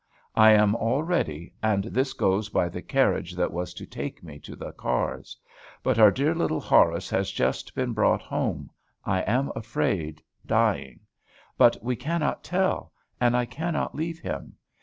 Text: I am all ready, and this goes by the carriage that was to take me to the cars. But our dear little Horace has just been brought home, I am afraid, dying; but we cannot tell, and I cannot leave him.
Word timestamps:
I 0.35 0.53
am 0.53 0.73
all 0.73 1.03
ready, 1.03 1.53
and 1.61 1.83
this 1.83 2.13
goes 2.13 2.49
by 2.49 2.69
the 2.69 2.81
carriage 2.81 3.33
that 3.35 3.53
was 3.53 3.71
to 3.75 3.85
take 3.85 4.23
me 4.23 4.39
to 4.39 4.55
the 4.55 4.71
cars. 4.71 5.37
But 5.83 5.99
our 5.99 6.09
dear 6.09 6.33
little 6.33 6.59
Horace 6.59 7.07
has 7.11 7.29
just 7.29 7.75
been 7.75 7.93
brought 7.93 8.23
home, 8.23 8.71
I 9.05 9.19
am 9.21 9.51
afraid, 9.55 10.23
dying; 10.43 11.01
but 11.55 11.77
we 11.83 11.95
cannot 11.95 12.43
tell, 12.43 12.91
and 13.19 13.37
I 13.37 13.45
cannot 13.45 13.93
leave 13.93 14.17
him. 14.17 14.55